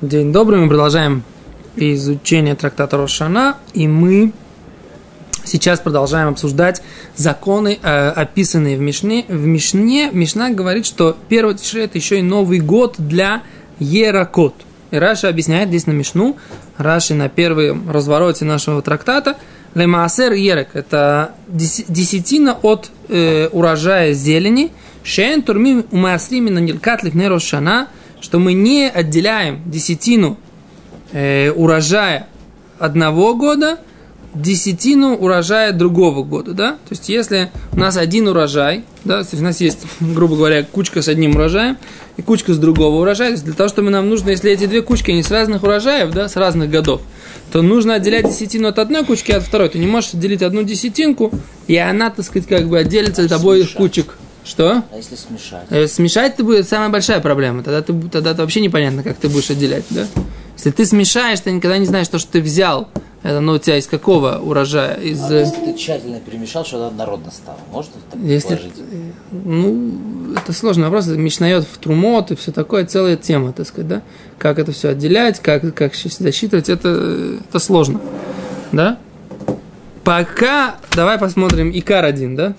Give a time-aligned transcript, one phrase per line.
[0.00, 1.22] День добрый, мы продолжаем
[1.76, 4.32] изучение трактата Рошана, и мы
[5.44, 6.82] сейчас продолжаем обсуждать
[7.16, 9.24] законы, э, описанные в Мишне.
[9.28, 13.42] В Мишне Мишна говорит, что первый тишре это еще и Новый год для
[13.78, 14.54] Еракот.
[14.90, 16.36] И Раша объясняет здесь на Мишну,
[16.78, 19.36] Раши на первом развороте нашего трактата,
[19.74, 24.70] Лемаасер Ерек– это десятина от э, урожая зелени,
[25.02, 27.88] Шен турмим умасрими на нилкат лифней Рошана–
[28.22, 30.38] что мы не отделяем десятину
[31.12, 32.28] э, урожая
[32.78, 33.78] одного года,
[34.34, 36.72] десятину урожая другого года, да?
[36.72, 40.62] То есть, если у нас один урожай, да, то есть у нас есть, грубо говоря,
[40.62, 41.76] кучка с одним урожаем
[42.16, 44.82] и кучка с другого урожая, то есть для того, чтобы нам нужно, если эти две
[44.82, 47.02] кучки, они с разных урожаев, да, с разных годов,
[47.50, 49.68] то нужно отделять десятину от одной кучки, от второй.
[49.68, 51.30] Ты не можешь отделить одну десятинку,
[51.66, 54.16] и она, так сказать, как бы отделится от обоих кучек.
[54.44, 54.82] Что?
[54.90, 55.64] А если смешать?
[55.70, 57.62] Если смешать, это будет самая большая проблема.
[57.62, 60.06] Тогда, ты, тогда это вообще непонятно, как ты будешь отделять, да?
[60.56, 62.88] Если ты смешаешь, ты никогда не знаешь, то, что ты взял.
[63.22, 64.94] Это, ну, у тебя из какого урожая?
[64.94, 65.22] Из...
[65.22, 68.72] А если ты тщательно перемешал, что однородно стало, можно так если, положить?
[69.30, 71.06] Ну, это сложный вопрос.
[71.06, 74.02] Это мешнает в трумот и все такое, целая тема, так сказать, да?
[74.38, 78.00] Как это все отделять, как, как засчитывать, это, это сложно,
[78.72, 78.98] да?
[80.02, 82.54] Пока, давай посмотрим Икар один, да?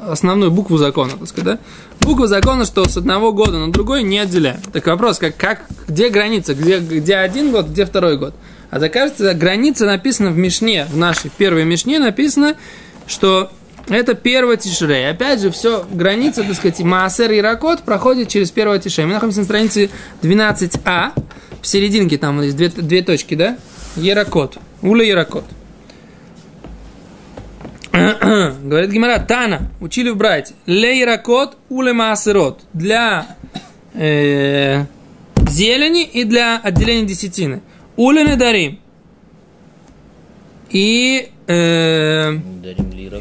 [0.00, 1.58] Основную букву закона, так сказать, да?
[2.00, 4.60] Буква закона, что с одного года на другой не отделяем.
[4.72, 8.34] Так вопрос, как, как, где граница, где, где один год, где второй год?
[8.70, 12.56] А закажется, граница написана в Мишне, в нашей первой Мишне написано,
[13.06, 13.50] что
[13.88, 15.08] это первый тишрей.
[15.08, 19.06] Опять же, все, граница, так сказать, Маасер и Ракот проходит через первый тишрей.
[19.06, 19.90] Мы находимся на странице
[20.22, 21.12] 12а,
[21.62, 23.58] в серединке там есть две, две точки, да?
[23.96, 25.44] Еракот, Уля Еракот.
[28.62, 30.54] Говорит Гимара, Тана, учили в брате.
[30.66, 32.60] Лейракот улемасерот.
[32.72, 33.36] Для
[33.94, 34.84] э,
[35.48, 37.62] зелени и для отделения десятины.
[37.96, 38.78] Улины дарим.
[40.70, 42.32] И, э,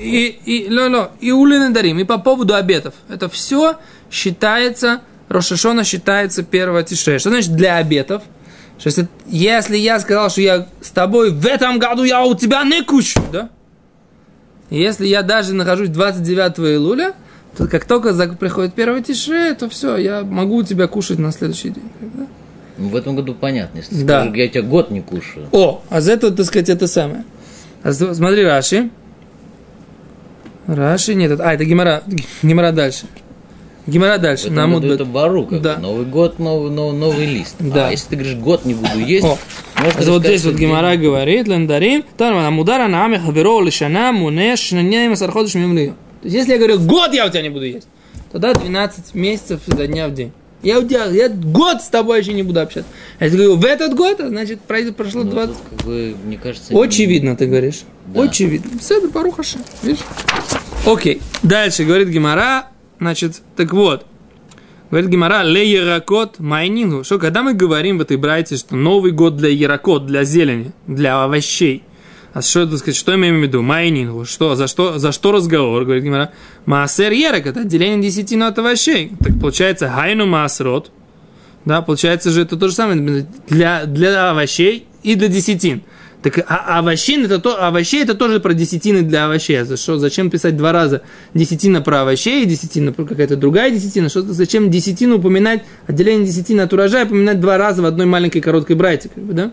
[0.01, 1.99] и, и, ло, ло, и улины дарим.
[1.99, 2.93] И по поводу обетов.
[3.09, 3.77] Это все
[4.11, 7.17] считается, Рошашона считается первого тише.
[7.17, 8.21] Что значит для обетов?
[8.77, 12.63] Что если, если я сказал, что я с тобой в этом году я у тебя
[12.63, 13.49] не кучу, да?
[14.69, 17.13] Если я даже нахожусь 29 июля,
[17.57, 21.69] то как только приходит первый тише, то все, я могу у тебя кушать на следующий
[21.69, 21.89] день.
[22.01, 22.27] Да?
[22.77, 23.77] Ну, в этом году понятно.
[23.77, 24.23] Если да.
[24.23, 25.47] скажешь, я тебя год не кушаю.
[25.51, 27.23] О, а за это, так сказать, это самое.
[27.83, 28.89] А смотри, Раши.
[30.67, 32.03] Раши, нет, а, это Гимара,
[32.41, 33.05] Гимара дальше.
[33.85, 34.47] Гимара дальше.
[34.47, 35.77] Этом году это бару, как да.
[35.77, 37.55] Новый год, новый, новый, новый лист.
[37.59, 37.87] Да.
[37.87, 39.37] А если ты говоришь, год не буду есть, О.
[39.83, 45.09] можно вот здесь вот Гимара говорит, лендарим, там амудара на аме хаверо лишана муне шнане
[45.09, 45.95] масарходыш мимлию.
[46.21, 47.87] То есть, если я говорю, год я у тебя не буду есть,
[48.31, 50.31] тогда 12 месяцев изо дня в день.
[50.63, 52.89] Я у тебя, я год с тобой еще не буду общаться.
[53.19, 55.55] А если говорю, в этот год, значит, прошло ну, 20.
[55.69, 57.81] Как бы, мне кажется, Очевидно, ты говоришь.
[58.07, 58.23] Да.
[58.23, 58.79] Очевидно.
[58.79, 59.59] Все, это парухаша.
[59.83, 60.03] Видишь?
[60.87, 61.21] Окей.
[61.43, 62.69] Дальше говорит Гимара.
[62.99, 64.05] Значит, так вот.
[64.95, 67.03] Говорит Гимара, ле яракот майнингу.
[67.03, 71.21] Что, когда мы говорим в этой брайте, что Новый год для яракот, для зелени, для
[71.21, 71.83] овощей,
[72.33, 73.61] а что, так сказать, что имеем в виду?
[73.61, 74.23] Майнингу.
[74.23, 75.83] Что, за что, за что разговор?
[75.83, 76.31] Говорит Гимара.
[76.65, 79.11] Маасер ярак, это отделение десятины от овощей.
[79.19, 80.93] Так получается, хайну маасрот.
[81.65, 85.83] Да, получается же это то же самое для, для овощей и для десятин.
[86.25, 89.61] Так а, овощин это то, овощей это тоже про десятины для овощей.
[89.61, 91.03] За что, зачем писать два раза
[91.35, 94.09] десятина про овощей и десятина про какая-то другая десятина?
[94.09, 98.75] Что, зачем десятину упоминать, отделение десятины от урожая упоминать два раза в одной маленькой короткой
[98.75, 99.51] бы, да?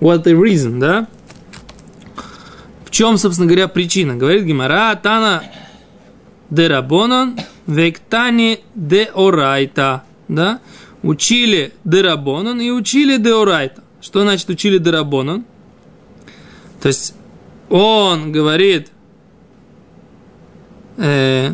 [0.00, 1.06] What the reason, да?
[2.86, 4.16] В чем, собственно говоря, причина?
[4.16, 5.42] Говорит Гимара, Тана
[6.48, 10.04] де Рабонан, вектани де Орайта.
[10.28, 10.60] Да?
[11.02, 13.82] Учили де Рабонан и учили де Орайта.
[14.00, 15.44] Что значит учили де Рабонан?
[16.86, 17.14] То есть
[17.68, 18.92] он говорит
[20.96, 21.50] э,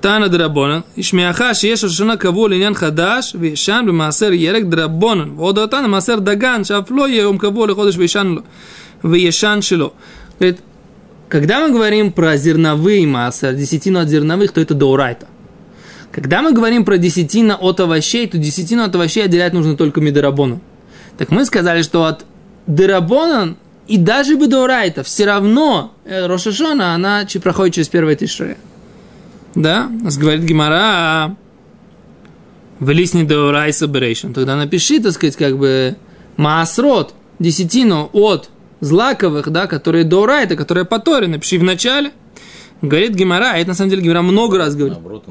[0.00, 6.64] Тана Драбонан, Ишмиахаш Ешу Шана Каву Линян Хадаш, Вишан Бмасер Ерек Драбонан, Водотан Масер Даган,
[6.64, 8.42] Шафло Еум Каву Лиходыш Вишан
[9.04, 9.92] Вишан Шило.
[10.40, 10.58] Говорит,
[11.28, 15.28] когда мы говорим про зерновые массы, десятину от зерновых, то это доурайта.
[16.10, 20.60] Когда мы говорим про десятина от овощей, то десятину от овощей отделять нужно только медорабону.
[21.16, 22.24] Так мы сказали, что от
[22.66, 23.56] дырабонан
[23.88, 28.56] и даже Бедорайта, все равно Рошашона, она проходит через первое тишре.
[29.54, 29.88] Да?
[29.88, 31.36] Нас говорит Гимара,
[32.80, 34.32] в лисне Деорай Соберейшн.
[34.32, 35.96] Тогда напиши, так сказать, как бы
[36.36, 38.50] Маасрот, десятину от
[38.80, 42.12] злаковых, да, которые Деорайта, которые по Торе, напиши в начале.
[42.80, 44.94] Говорит Гимара, а это на самом деле Гимара много раз говорит.
[44.94, 45.24] Наоборот,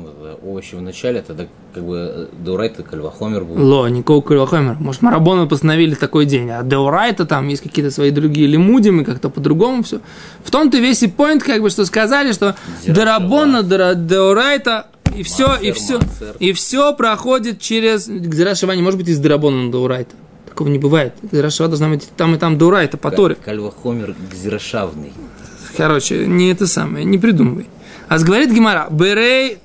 [0.43, 3.65] овощи в начале, тогда как бы Деурайта Кальвахомер был.
[3.65, 4.75] Ло, никакого Кульвахомер.
[4.79, 9.83] Может, Марабоны постановили такой день, а Деурайта там есть какие-то свои другие лимудимы, как-то по-другому
[9.83, 10.01] все.
[10.43, 12.55] В том-то весь и point, как бы, что сказали, что
[12.85, 16.35] Дарабона, Деурайта, и все, и Маасер, все, Маасер.
[16.39, 20.13] и все проходит через Гзирашива, не может быть из Дарабона на Деурайта.
[20.47, 21.13] Такого не бывает.
[21.23, 23.35] Гзирашива должна быть там и там Деурайта, по Торе.
[23.35, 25.13] Кальвахомер Гзирошавный.
[25.77, 27.67] Короче, не это самое, не придумывай.
[28.09, 29.59] А говорит Гимара, Берей,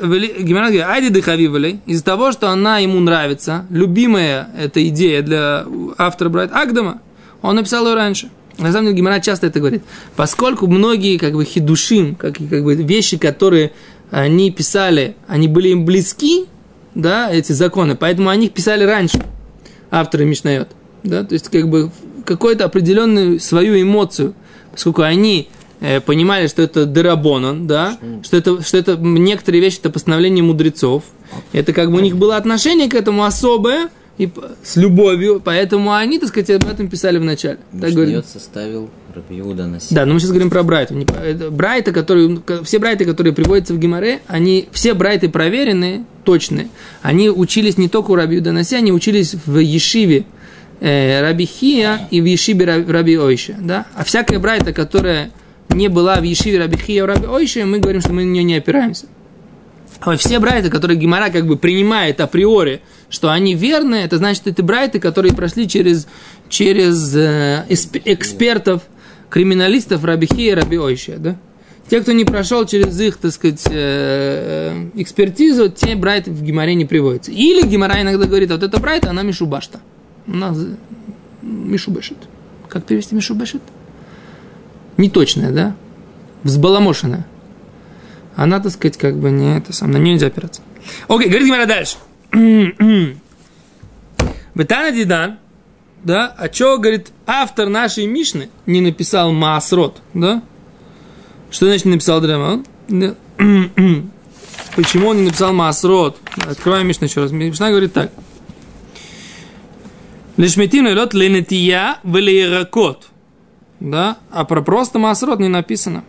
[0.00, 5.66] Гимара говорит, айди дыхавивали, из-за того, что она ему нравится, любимая эта идея для
[5.98, 7.00] автора Брайт Агдама,
[7.42, 8.30] он написал ее раньше.
[8.56, 9.82] На самом деле Гимара часто это говорит.
[10.14, 13.72] Поскольку многие как бы хидушим, как, как бы вещи, которые
[14.12, 16.46] они писали, они были им близки,
[16.94, 19.20] да, эти законы, поэтому они их писали раньше,
[19.90, 20.68] авторы Мишнает.
[21.02, 21.90] Да, то есть как бы
[22.24, 24.34] какую-то определенную свою эмоцию,
[24.72, 25.48] поскольку они
[25.80, 31.04] э, понимали, что это дерабонан, да, что это, что это некоторые вещи, это постановление мудрецов,
[31.52, 33.88] это как бы у них было отношение к этому особое,
[34.18, 34.28] и
[34.64, 37.58] с любовью, поэтому они, так сказать, об этом писали в начале.
[37.80, 38.16] Так говорит.
[38.16, 39.94] Мишнет составил Рабиуда Наси.
[39.94, 43.78] Да, но мы сейчас говорим про про- это Брайты, которые, все Брайты, которые приводятся в
[43.78, 46.68] Гимаре, они, все Брайты проверенные, точные.
[47.00, 50.24] Они учились не только у Раби Юданаси, они учились в Ешиве
[50.80, 53.54] э, Раби Хия и в Ешиве Ра- Раби Ойша.
[53.58, 53.86] Да?
[53.94, 55.30] А всякая Брайта, которая
[55.68, 58.56] не была в Ешиве Раби Хия Раби Ойша, мы говорим, что мы на нее не
[58.56, 59.06] опираемся.
[60.00, 64.62] А все брайты, которые Гимара как бы принимает априори, что они верные, это значит, это
[64.62, 66.06] брайты, которые прошли через,
[66.48, 68.82] через э, экспертов,
[69.28, 71.36] криминалистов Рабихи и Раби Ойшия, да?
[71.90, 76.74] Те, кто не прошел через их, так сказать, э, э, экспертизу, те брайты в Гимаре
[76.74, 77.32] не приводятся.
[77.32, 79.80] Или Гимара иногда говорит, вот эта брайта, она Мишубашта.
[80.32, 80.76] Она з-
[81.42, 82.18] Мишубешит.
[82.68, 83.62] Как перевести Мишубешит?
[84.96, 85.76] Неточная, да?
[86.42, 87.26] Взбаламошенная
[88.38, 90.62] она, так сказать, как бы не это сам, на нее нельзя опираться.
[91.08, 91.96] Окей, говорит Гимара дальше.
[94.54, 95.38] Бетана Дидан,
[96.04, 100.42] да, а что, говорит, автор нашей Мишны не написал Маасрот, да?
[101.50, 102.62] Что значит не написал Драма?
[102.88, 103.16] Да.
[104.76, 106.18] Почему он не написал Маасрот?
[106.46, 107.32] Открываем Мишну еще раз.
[107.32, 108.12] Мишна говорит так.
[110.38, 113.08] Лишметим лед ленетия велеиракот.
[113.80, 114.18] Да?
[114.30, 116.04] А про просто Маасрот не написано.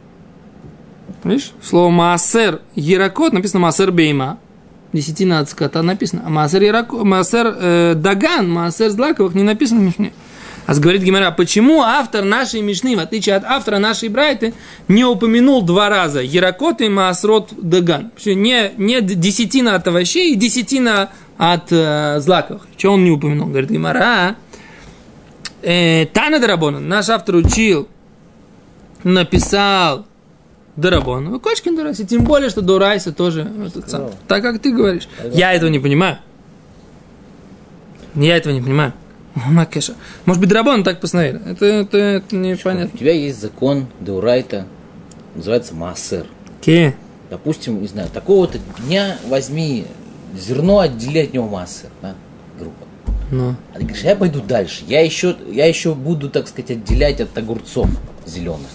[1.23, 1.51] Видишь?
[1.63, 4.37] Слово Маасер Яракот написано Маасер Бейма.
[4.93, 6.21] Десятина от скота написано.
[6.27, 10.13] А Маасер Яракот, Маасер э, Даган, Маасер Злаковых не написано в Мишне.
[10.67, 14.53] А говорит Гимара, почему автор нашей Мишны, в отличие от автора нашей Брайты,
[14.87, 18.11] не упомянул два раза Яракот и Маасрот Даган?
[18.11, 22.67] Почему Не, не десятина от овощей и десятина от э, злаковых.
[22.75, 23.47] Чего он не упомянул?
[23.47, 24.35] Говорит Гимара,
[25.61, 27.87] э, Тана Дарабона, наш автор учил,
[29.05, 30.05] написал
[30.75, 31.23] Дарабон.
[31.23, 32.05] Ну, Кочкин Дурайса.
[32.05, 34.11] Тем более, что Дурайса тоже этот сам.
[34.27, 35.07] Так, как ты говоришь.
[35.31, 36.17] Я этого не понимаю.
[38.15, 38.91] Я этого не понимаю.
[39.33, 39.93] Макеша.
[40.25, 41.39] Может быть, Дарабон так постановили.
[41.49, 42.97] Это, это, это У непонятно.
[42.97, 44.67] тебя есть закон Деурайта,
[45.35, 46.25] называется Маасер.
[46.59, 46.97] Ке.
[47.29, 49.85] Допустим, не знаю, такого-то дня возьми
[50.37, 52.15] зерно, отдели от него Маасер, да,
[52.59, 52.85] группа.
[53.31, 53.55] Ну.
[53.73, 57.37] А ты говоришь, я пойду дальше, я еще, я еще буду, так сказать, отделять от
[57.37, 57.87] огурцов
[58.25, 58.67] зеленых.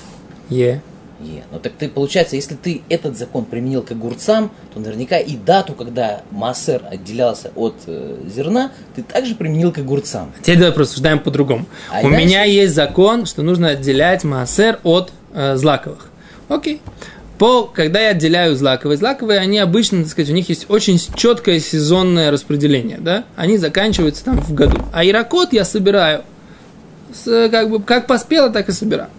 [0.48, 0.80] Е.
[1.20, 1.42] Е.
[1.50, 5.72] Ну так ты, получается, если ты этот закон применил к огурцам, то наверняка и дату,
[5.72, 10.32] когда массер отделялся от э, зерна, ты также применил к огурцам.
[10.42, 11.66] Теперь давай просуждаем по-другому.
[11.90, 16.10] А У дальше- меня есть закон, что нужно отделять маасер от э, злаковых.
[16.48, 16.80] Окей.
[17.38, 21.58] По, когда я отделяю злаковые, злаковые, они обычно, так сказать, у них есть очень четкое
[21.58, 23.24] сезонное распределение, да?
[23.34, 24.78] Они заканчиваются там в году.
[24.92, 26.22] А иракот я собираю,
[27.12, 29.10] с, как бы, как поспело, так и собираю.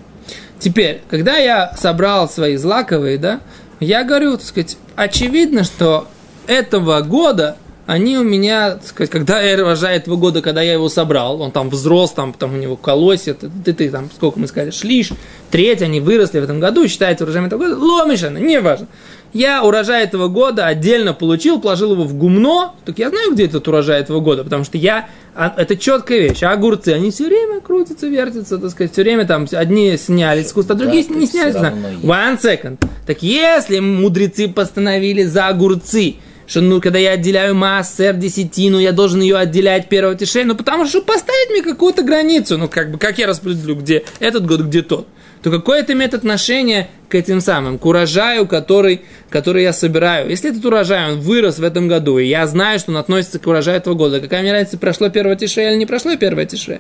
[0.59, 3.41] Теперь, когда я собрал свои злаковые, да,
[3.81, 6.07] я говорю, так сказать, очевидно, что
[6.47, 10.89] этого года они у меня, так сказать, когда я урожай этого года, когда я его
[10.89, 14.71] собрал, он там взрос, там, там у него колосья, ты, ты, там, сколько мы сказали,
[14.71, 15.11] шлиш,
[15.51, 18.87] треть, они выросли в этом году, считается урожаем этого года, ломишано, неважно.
[19.33, 23.67] Я урожай этого года отдельно получил, положил его в гумно, так я знаю, где этот
[23.67, 27.59] урожай этого года, потому что я, а, это четкая вещь, а огурцы, они все время
[27.59, 31.55] крутятся, вертятся, так сказать, все время там, одни снялись с куста, другие Да, не снялись.
[31.55, 32.77] One second.
[33.05, 36.15] Так если мудрецы постановили за огурцы,
[36.47, 40.85] что ну, когда я отделяю массер десятину, я должен ее отделять первого тишей, ну потому
[40.85, 44.81] что поставить мне какую-то границу, ну как бы, как я распределю, где этот год, где
[44.81, 45.07] тот,
[45.41, 50.29] то какое это имеет отношение к этим самым, к урожаю, который, который я собираю.
[50.29, 53.47] Если этот урожай, он вырос в этом году, и я знаю, что он относится к
[53.47, 56.79] урожаю этого года, какая мне разница, прошло первое тише или не прошло первое тише?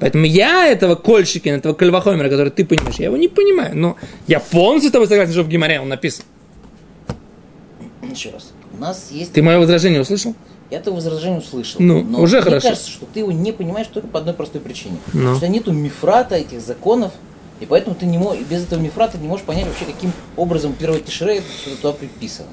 [0.00, 3.76] Поэтому я этого кольщикина, этого кальвахомера, который ты понимаешь, я его не понимаю.
[3.76, 3.96] Но
[4.28, 6.24] я полностью с тобой согласен, что в Гимаре он написан.
[8.10, 8.52] Еще раз.
[8.72, 9.32] У нас есть...
[9.32, 10.34] Ты мое возражение услышал?
[10.70, 11.80] Я это возражение услышал.
[11.80, 12.68] Ну, но уже мне хорошо.
[12.68, 14.98] кажется, что ты его не понимаешь только по одной простой причине.
[15.14, 15.34] Ну.
[15.36, 17.12] Что нету мифрата этих законов,
[17.60, 21.00] и поэтому ты не можешь, без этого мифрата не можешь понять вообще, каким образом первое
[21.00, 22.48] тишре что туда приписано.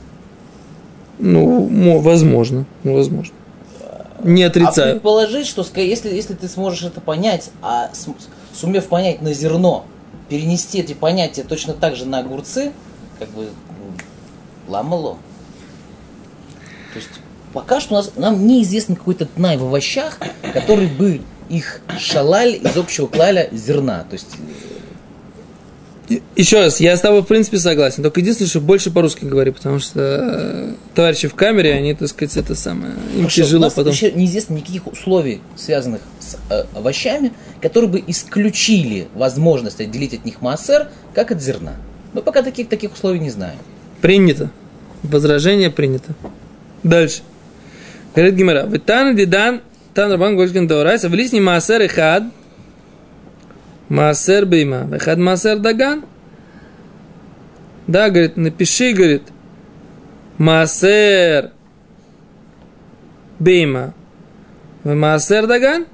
[1.20, 2.66] Ну, мо- возможно.
[2.84, 3.34] Ну, возможно.
[4.24, 4.94] Не А отрицаю.
[4.94, 7.92] предположить, что если, если ты сможешь это понять, а
[8.54, 9.86] сумев понять на зерно,
[10.30, 12.72] перенести эти понятия точно так же на огурцы,
[13.20, 15.18] как бы ну, ламало.
[16.96, 17.10] То есть
[17.52, 20.18] пока что у нас нам неизвестен какой-то тнай в овощах,
[20.54, 24.06] который бы их шалаль из общего клаля зерна.
[24.10, 24.28] То есть
[26.38, 28.02] Еще раз, я с тобой в принципе согласен.
[28.02, 32.38] Только единственное, что больше по-русски говори, потому что э, товарищи в камере, они, так сказать,
[32.38, 33.92] это самое, им Потому что у тяжело нас потом.
[33.92, 40.42] еще неизвестно никаких условий, связанных с э, овощами, которые бы исключили возможность отделить от них
[40.42, 41.74] массер, как от зерна.
[42.14, 43.58] Мы пока таких, таких условий не знаем.
[44.00, 44.50] Принято.
[45.04, 46.16] Возражение принято.
[46.86, 47.24] Дальше.
[48.14, 48.68] Говорит Гимара.
[48.68, 49.62] Витан дидан
[49.96, 52.24] тан рабан гошкин даурайса влисни маасер и хад
[53.90, 54.88] маасер бейма.
[54.92, 56.06] Вехад маасер даган.
[57.88, 59.24] Да, говорит, напиши, говорит,
[60.38, 61.52] маасер
[63.40, 63.96] бейма.
[64.84, 65.88] Маасер даган.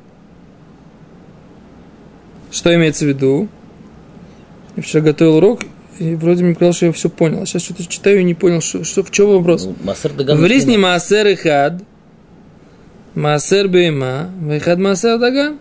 [2.51, 3.47] Что имеется в виду?
[4.75, 5.61] Я вчера готовил урок,
[6.01, 7.43] и вроде мне казалось, что я все понял.
[7.43, 9.65] А сейчас что-то читаю и не понял, что, что, в чем вопрос.
[9.65, 9.75] Ну.
[10.35, 11.83] В рисне маасер и хад,
[13.13, 15.59] маасер бейма, вейхад маасер даган.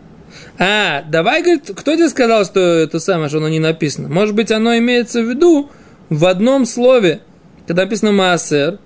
[0.58, 4.08] А, давай, говорит, кто тебе сказал, что это самое, что оно не написано?
[4.08, 5.70] Может быть, оно имеется в виду
[6.08, 7.20] в одном слове,
[7.66, 8.78] когда написано маасер,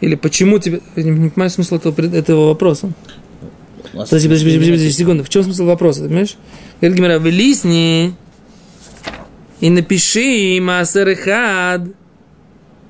[0.00, 0.80] или почему тебе...
[0.94, 2.92] Я не, понимаю смысл этого, этого вопроса.
[3.92, 5.24] Массер- Подожди, подожди, подожди, подожди, секунду.
[5.24, 6.36] В чем смысл вопроса, понимаешь?
[6.80, 8.14] Говорит Гимара, вылисни
[9.60, 11.82] и напиши маасер и хад.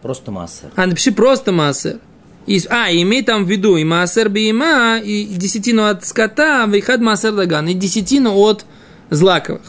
[0.02, 0.70] Просто массер.
[0.76, 1.98] А, напиши просто маасер.
[2.46, 7.32] И, а, имей там в виду и маасер биима, и десятину от скота, вейхад маасер
[7.32, 8.64] даган, и десятину от
[9.10, 9.62] злаковых.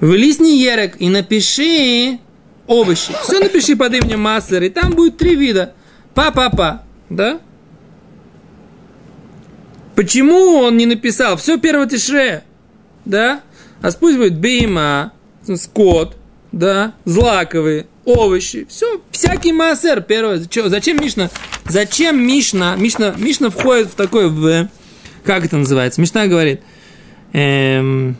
[0.00, 2.18] Вылисни ерек и напиши
[2.66, 3.12] овощи.
[3.22, 5.74] Все напиши под именем маасер, и там будет три вида.
[6.14, 7.40] Па-па-па, да?
[9.94, 11.36] Почему он не написал?
[11.36, 12.44] Все первое тишре,
[13.04, 13.42] да?
[13.82, 15.12] А пусть будет биима,
[15.56, 16.16] скот,
[16.52, 21.30] да, злаковые, овощи, все, всякий массер, первое, зачем Мишна,
[21.66, 24.68] зачем Мишна, Мишна, Мишна входит в такой, в,
[25.24, 26.60] как это называется, Мишна говорит,
[27.32, 28.16] эм,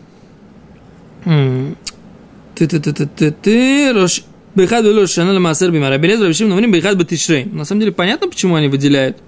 [1.25, 4.23] ты ты ты ты ты ты рош
[4.55, 5.97] Бейхад было шана массер бимара.
[5.99, 7.45] Белез рабишим говорим бейхад батишрей.
[7.45, 9.19] На самом деле понятно, почему они выделяют.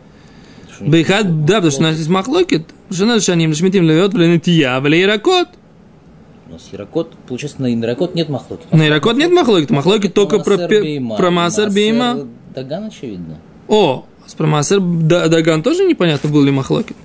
[0.80, 2.66] Бейхад, да, потому что у нас есть махлокет.
[2.90, 5.48] Шана шаним шмитим левет вленетия, влеиракот.
[6.52, 8.66] У нас Яракот, получается, на Яракот нет махлоки.
[8.72, 10.58] На Иракот нет махлокит, махлокит только про,
[11.16, 12.26] про Маасер Бейма.
[12.54, 13.38] Даган, очевидно.
[13.68, 16.96] О, с про Маасер Да- Даган тоже непонятно, был ли махлокит.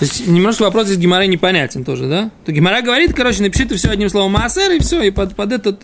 [0.00, 2.32] То есть немножко вопрос из Гимара непонятен тоже, да?
[2.44, 5.52] То Гимара говорит, короче, напиши ты все одним словом Маасер, и все, и под, под
[5.52, 5.82] этот...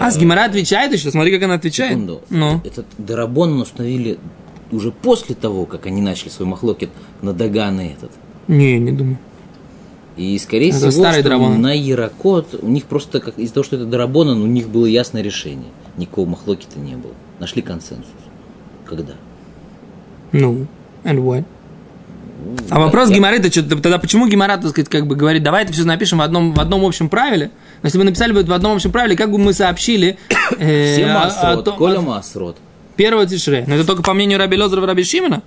[0.00, 1.90] А, с Гимара отвечает еще, смотри, как она отвечает.
[1.92, 2.20] Секунду.
[2.30, 4.18] Ну, Этот Дарабон установили
[4.70, 6.90] уже после того, как они начали свой махлокет
[7.20, 8.12] на Даган и этот.
[8.46, 9.18] не, не думаю.
[10.18, 11.60] И, скорее Это всего, старый Дарабон.
[11.62, 15.22] на Яракот у них просто, как из-за того, что это Дарабонан, у них было ясное
[15.22, 15.68] решение.
[15.96, 17.12] Никакого махлокита не было.
[17.38, 18.06] Нашли консенсус.
[18.84, 19.12] Когда?
[20.32, 20.66] Ну,
[21.04, 21.44] and what?
[22.70, 25.64] А вопрос я- Гимары, это что, тогда почему Гимара, так сказать, как бы говорит, давай
[25.64, 27.50] это все напишем в одном, в одном общем правиле?
[27.82, 30.18] Но если бы написали бы в одном общем правиле, как бы мы сообщили
[30.58, 32.56] э, Все о- о масрот, том- Коля масрот.
[32.96, 33.64] первого тишре?
[33.66, 35.42] Но это только по мнению Раби Лозера и Раби Шимона?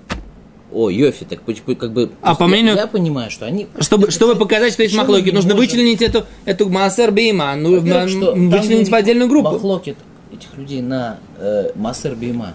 [0.74, 2.12] О, Йофи, так как бы...
[2.22, 3.68] А по мнению- Я, понимаю, что они...
[3.80, 5.58] Чтобы, чтобы показать, что есть махлоки, нужно можем?
[5.58, 9.52] вычленить эту, эту массер бейма, ну, вычленить в отдельную группу.
[9.52, 9.98] Махлокит
[10.34, 12.54] этих людей на э, Массер Бейма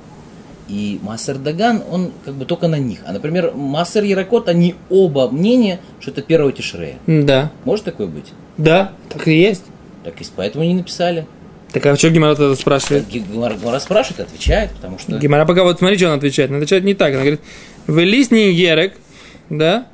[0.68, 3.00] и Массер Даган, он как бы только на них.
[3.06, 6.96] А, например, Массер Яракот, они оба мнения, что это первого Тишрея.
[7.06, 8.32] Да, Может такое быть?
[8.56, 9.64] да, так и есть.
[10.04, 11.26] Так и поэтому не написали.
[11.72, 13.08] Так а что Гимара тогда спрашивает?
[13.08, 15.18] Гимара Гимара спрашивает, отвечает, потому что...
[15.18, 16.50] Гимара пока вот смотри, что он отвечает.
[16.50, 17.10] Он отвечает не так.
[17.10, 17.40] Она говорит,
[17.86, 18.94] в лисни ерек,
[19.50, 19.86] да?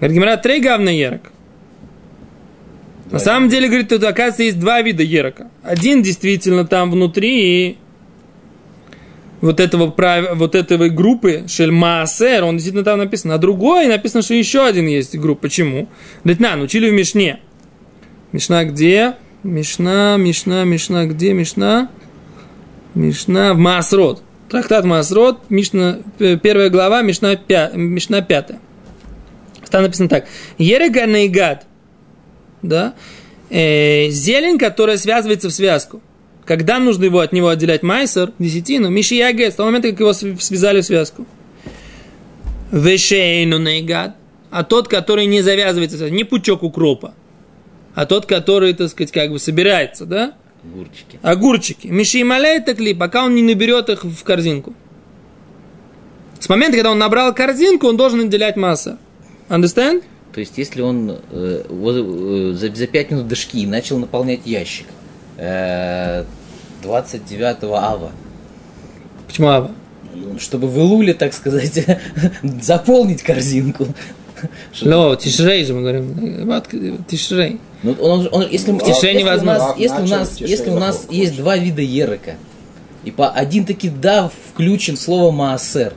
[0.00, 1.30] Говорит, Гимара, трей гавна ерек.
[3.10, 5.48] На самом деле, говорит, тут, оказывается, есть два вида ерока.
[5.62, 7.78] Один действительно там внутри
[9.40, 10.36] вот этого, прав...
[10.36, 13.30] вот этого группы, Шель Маасер, он действительно там написан.
[13.32, 15.42] А другой написано, что еще один есть группа.
[15.42, 15.88] Почему?
[16.24, 17.40] Говорит, на, научили в Мишне.
[18.32, 19.14] Мишна где?
[19.44, 21.32] Мишна, Мишна, Мишна где?
[21.34, 21.90] Мишна?
[22.94, 24.22] Мишна в Маасрот.
[24.48, 28.60] Трактат Масрот, Мишна, э, первая глава, Мишна, пя, Мишна пятая.
[29.70, 30.26] Там написано так.
[30.58, 31.66] Ерега наигад,
[32.62, 32.94] да,
[33.50, 36.00] э, зелень, которая связывается в связку.
[36.44, 40.12] Когда нужно его от него отделять майсер, десятину, Миши Яге, с того момента, как его
[40.12, 41.26] связали в связку.
[42.70, 44.14] Вешейну наигад,
[44.50, 47.14] а тот, который не завязывается, не пучок укропа,
[47.94, 50.34] а тот, который, так сказать, как бы собирается, да?
[50.64, 51.18] Огурчики.
[51.22, 51.86] Огурчики.
[51.88, 54.74] Миши малей такли, пока он не наберет их в корзинку.
[56.40, 58.98] С момента, когда он набрал корзинку, он должен отделять масса.
[59.48, 60.02] Understand?
[60.32, 64.40] То есть, если он э, вот, э, за, за 5 минут до шки начал наполнять
[64.44, 64.86] ящик
[65.36, 66.24] э,
[66.82, 68.10] 29 ава,
[69.26, 69.70] Почему Ава?
[70.38, 71.84] чтобы в Илуле, так сказать,
[72.42, 73.86] заполнить корзинку.
[74.82, 77.04] Ло, тишрей же мы говорим.
[77.08, 77.60] Тишрей.
[77.82, 79.52] Ну, он, он, если, В тишине если у невозможно.
[79.68, 82.36] нас, если у нас, если у нас есть два вида ерока,
[83.04, 85.92] и по один таки да включен слово маасер,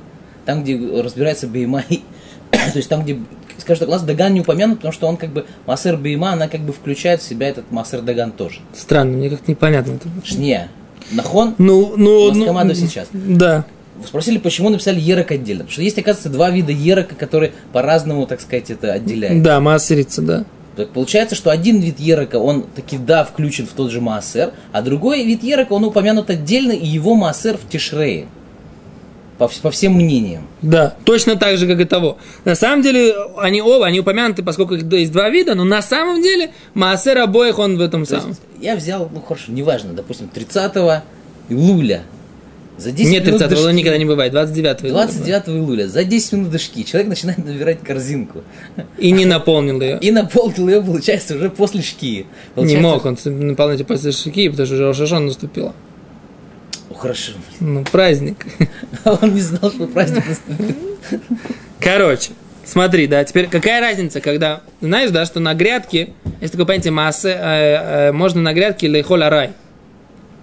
[0.46, 2.02] там где разбирается бейма, и-
[2.52, 3.18] то есть там где,
[3.58, 6.48] скажем так, у нас Даган не упомянут, потому что он как бы маасер бейма, она
[6.50, 8.60] как бы включает в себя этот маасер Даган тоже.
[8.76, 10.10] Странно, мне как-то непонятно это.
[10.26, 10.70] Шния.
[11.12, 13.08] Нахон, Ну, ну, У нас ну, команда сейчас.
[13.14, 13.64] Да.
[14.06, 15.64] Спросили, почему написали ерок отдельно.
[15.64, 19.42] Потому что есть, оказывается, два вида ерока, которые по-разному, так сказать, это отделяют.
[19.42, 20.46] Да, массерица, да.
[20.76, 24.84] Так получается, что один вид ерока, он таки да, включен в тот же маасер, а
[24.84, 28.28] другой вид ерока, он упомянут отдельно, и его маасер в Тишрее.
[29.40, 30.48] По, по всем мнениям.
[30.64, 32.18] Да, точно так же, как и того.
[32.44, 36.24] На самом деле, они оба, они упомянуты, поскольку их есть два вида, но на самом
[36.24, 38.36] деле Маасер обоих он в этом То самом.
[38.60, 40.74] я взял, ну хорошо, неважно, допустим, 30
[41.50, 42.04] июля.
[42.78, 45.88] За 10 Нет, минут 30 до го шки- никогда не бывает, 29 го 29 июля,
[45.88, 48.44] за 10 минут до шки, человек начинает набирать корзинку.
[49.00, 49.98] И не наполнил ее.
[50.00, 52.18] И наполнил ее, получается, уже после шки.
[52.18, 53.18] Не Получается- мог он
[53.48, 55.74] наполнить после шики, потому что уже Рошашон наступила.
[56.92, 57.32] О, хорошо.
[57.60, 58.46] Ну, праздник.
[59.04, 60.76] А он не знал, что праздник наступит.
[61.80, 62.30] Короче,
[62.64, 66.10] смотри, да, теперь какая разница, когда, знаешь, да, что на грядке,
[66.42, 67.34] есть такое понятие массы, э,
[68.10, 69.52] э, можно на грядке лейхоль рай.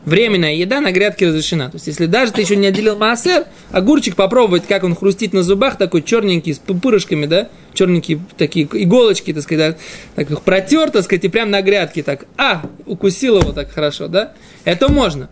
[0.04, 1.70] Временная еда на грядке разрешена.
[1.70, 5.42] То есть, если даже ты еще не отделил массер, огурчик попробовать, как он хрустит на
[5.42, 9.78] зубах, такой черненький, с пупырышками, да, черненькие такие иголочки, так сказать,
[10.14, 14.09] так, их протер, так сказать, и прям на грядке так, а, укусил его так хорошо,
[14.09, 15.31] да, это можно.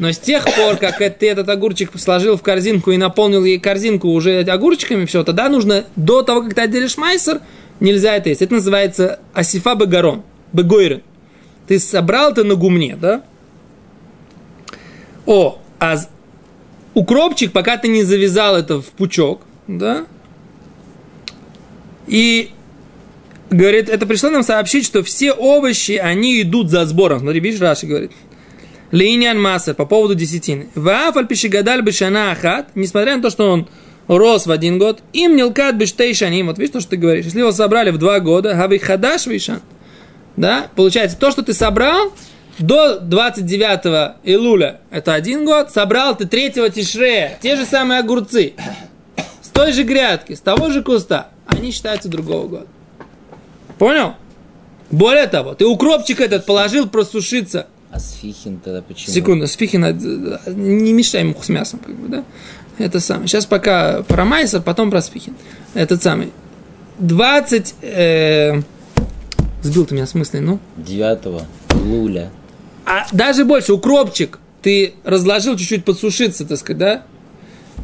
[0.00, 4.08] Но с тех пор, как ты этот огурчик сложил в корзинку и наполнил ей корзинку
[4.08, 7.42] уже огурчиками, все, тогда нужно, до того, как ты отделишь майсер,
[7.80, 8.40] нельзя это есть.
[8.40, 10.22] Это называется асифа багарон,
[10.54, 11.02] бегойрен.
[11.68, 13.22] Ты собрал это на гумне, да?
[15.30, 15.94] О, а
[16.92, 20.06] укропчик, пока ты не завязал это в пучок, да?
[22.08, 22.50] И
[23.48, 27.20] говорит, это пришло нам сообщить, что все овощи, они идут за сбором.
[27.20, 28.10] Смотри, видишь, Раши говорит.
[28.90, 30.68] Лейнян Массер по поводу десятины.
[30.74, 33.68] Вафаль пишигадаль бешана ахат, несмотря на то, что он
[34.08, 36.48] рос в один год, им нилкат бештей шаним.
[36.48, 37.26] Вот видишь то, что ты говоришь.
[37.26, 39.62] Если его собрали в два года, хави хадаш вишан.
[40.36, 42.12] Да, получается, то, что ты собрал
[42.60, 48.52] до 29 Илуля, это один год, собрал ты 3 Тишрея, те же самые огурцы,
[49.42, 52.66] с той же грядки, с того же куста, они считаются другого года.
[53.78, 54.14] Понял?
[54.90, 59.14] Более того, ты укропчик этот положил просушиться А сфихин тогда почему?
[59.14, 59.92] Секунду, Спихин, э,
[60.50, 62.24] не мешай ему с мясом, как бы, да?
[62.76, 63.28] Это самое.
[63.28, 65.34] Сейчас пока про майсер, потом про Спихин.
[65.74, 66.32] Этот самый.
[66.98, 67.74] 20...
[67.82, 68.60] э,
[69.62, 70.58] Сбил ты меня с мысли, ну?
[70.76, 71.44] 9
[71.74, 72.30] июля.
[72.86, 77.02] А даже больше, укропчик ты разложил чуть-чуть подсушиться, так сказать, да?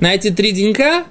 [0.00, 1.04] На эти три денька,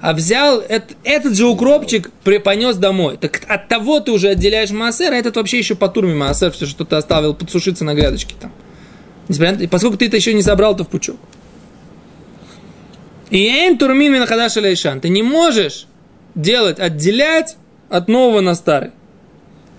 [0.00, 3.16] а взял эт- этот же укропчик, при- понес домой.
[3.16, 6.66] Так от того ты уже отделяешь массер, а этот вообще еще по турме массер, все,
[6.66, 8.52] что ты оставил подсушиться на грядочке там.
[9.58, 11.16] И поскольку ты это еще не собрал, то в пучок.
[13.30, 15.00] И эйн турмин минахадаш лейшан.
[15.00, 15.86] Ты не можешь
[16.34, 17.56] делать, отделять
[17.88, 18.90] от нового на старый.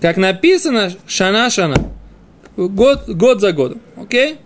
[0.00, 1.90] Как написано, шана-шана.
[2.58, 3.80] Год, год за годом.
[3.96, 4.38] Окей?